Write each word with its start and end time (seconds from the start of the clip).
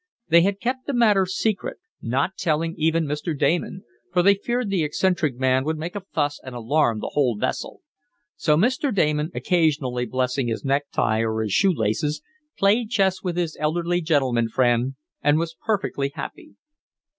They 0.29 0.41
had 0.41 0.59
kept 0.59 0.87
the 0.87 0.95
matter 0.95 1.27
secret, 1.27 1.77
not 2.01 2.35
telling 2.35 2.73
even 2.75 3.05
Mr. 3.05 3.37
Damon, 3.37 3.83
for 4.11 4.23
they 4.23 4.33
feared 4.33 4.71
the 4.71 4.83
eccentric 4.83 5.35
man 5.37 5.63
would 5.63 5.77
make 5.77 5.95
a 5.95 6.01
fuss 6.01 6.39
and 6.43 6.55
alarm 6.55 6.99
the 7.01 7.09
whole 7.13 7.37
vessel. 7.37 7.81
So 8.35 8.57
Mr. 8.57 8.91
Damon, 8.91 9.29
occasionally 9.35 10.07
blessing 10.07 10.47
his 10.47 10.65
necktie 10.65 11.19
or 11.19 11.43
his 11.43 11.51
shoe 11.51 11.71
laces, 11.71 12.23
played 12.57 12.89
chess 12.89 13.21
with 13.21 13.37
his 13.37 13.55
elderly 13.59 14.01
gentleman 14.01 14.49
friend 14.49 14.95
and 15.21 15.37
was 15.37 15.55
perfectly 15.63 16.11
happy. 16.15 16.55